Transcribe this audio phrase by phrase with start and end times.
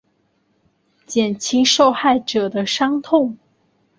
[1.05, 3.37] 减轻受害者的伤痛